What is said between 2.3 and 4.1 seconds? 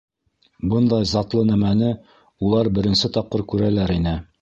улар беренсе тапҡыр күрәләр